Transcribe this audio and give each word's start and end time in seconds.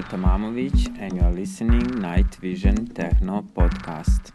Sinisha 0.00 0.08
Tomamovic, 0.08 0.98
and 0.98 1.14
you're 1.14 1.30
listening 1.30 2.00
Night 2.00 2.36
Vision 2.36 2.86
Techno 2.86 3.42
Podcast. 3.54 4.32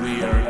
We 0.00 0.22
are 0.24 0.47